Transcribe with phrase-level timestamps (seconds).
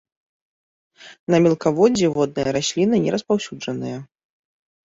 [1.33, 3.97] На мелкаводдзі водныя расліны не распаўсюджаныя.